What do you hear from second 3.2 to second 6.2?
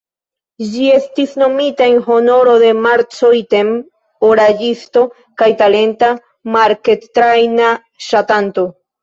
Iten", oraĵisto kaj talenta